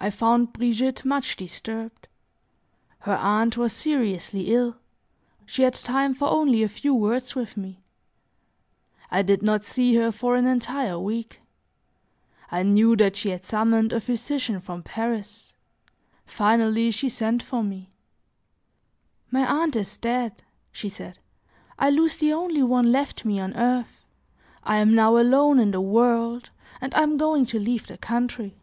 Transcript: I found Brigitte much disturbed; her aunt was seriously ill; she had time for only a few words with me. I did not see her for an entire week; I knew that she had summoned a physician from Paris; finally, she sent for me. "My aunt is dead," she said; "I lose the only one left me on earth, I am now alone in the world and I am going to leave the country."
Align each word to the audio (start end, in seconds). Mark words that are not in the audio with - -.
I 0.00 0.10
found 0.10 0.52
Brigitte 0.52 1.06
much 1.06 1.34
disturbed; 1.34 2.08
her 3.00 3.16
aunt 3.16 3.56
was 3.56 3.72
seriously 3.72 4.52
ill; 4.52 4.76
she 5.46 5.62
had 5.62 5.72
time 5.72 6.14
for 6.14 6.28
only 6.28 6.62
a 6.62 6.68
few 6.68 6.92
words 6.94 7.34
with 7.34 7.56
me. 7.56 7.80
I 9.10 9.22
did 9.22 9.42
not 9.42 9.64
see 9.64 9.94
her 9.94 10.12
for 10.12 10.36
an 10.36 10.46
entire 10.46 10.98
week; 11.00 11.40
I 12.50 12.64
knew 12.64 12.96
that 12.96 13.16
she 13.16 13.30
had 13.30 13.46
summoned 13.46 13.94
a 13.94 14.00
physician 14.00 14.60
from 14.60 14.82
Paris; 14.82 15.54
finally, 16.26 16.90
she 16.90 17.08
sent 17.08 17.42
for 17.42 17.62
me. 17.62 17.90
"My 19.30 19.46
aunt 19.62 19.74
is 19.74 19.96
dead," 19.96 20.42
she 20.70 20.90
said; 20.90 21.18
"I 21.78 21.88
lose 21.88 22.18
the 22.18 22.30
only 22.32 22.62
one 22.62 22.92
left 22.92 23.24
me 23.24 23.40
on 23.40 23.54
earth, 23.56 24.04
I 24.64 24.76
am 24.76 24.94
now 24.94 25.16
alone 25.16 25.58
in 25.58 25.70
the 25.70 25.80
world 25.80 26.50
and 26.78 26.94
I 26.94 27.02
am 27.02 27.16
going 27.16 27.46
to 27.46 27.58
leave 27.58 27.86
the 27.86 27.96
country." 27.96 28.58